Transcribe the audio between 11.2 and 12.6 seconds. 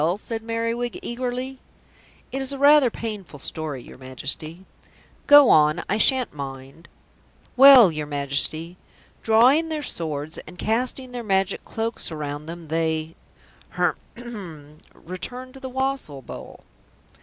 Magic Cloaks around